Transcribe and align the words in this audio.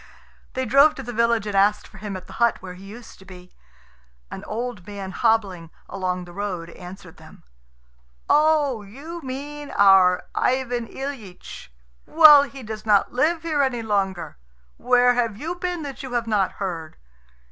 They 0.53 0.65
drove 0.65 0.95
to 0.95 1.03
the 1.03 1.13
village, 1.13 1.45
and 1.45 1.53
asked 1.55 1.87
for 1.87 1.99
him 1.99 2.17
at 2.17 2.25
the 2.25 2.33
hut 2.41 2.59
where 2.59 2.73
he 2.73 2.85
used 2.85 3.19
to 3.19 3.23
be. 3.25 3.53
An 4.31 4.43
old 4.45 4.87
man 4.87 5.11
hobbling 5.11 5.69
along 5.87 6.25
the 6.25 6.33
road 6.33 6.71
answered 6.71 7.17
them, 7.17 7.43
"Oh, 8.27 8.81
you 8.81 9.21
mean 9.21 9.69
our 9.69 10.23
Ivan 10.33 10.87
Ilyitch. 10.87 11.71
Well, 12.07 12.41
he 12.41 12.63
does 12.63 12.83
not 12.83 13.13
live 13.13 13.43
here 13.43 13.61
any 13.61 13.83
longer. 13.83 14.37
Where 14.77 15.13
have 15.13 15.37
you 15.37 15.53
been 15.53 15.83
that 15.83 16.01
you 16.01 16.13
have 16.13 16.25
not 16.25 16.53
heard? 16.53 16.97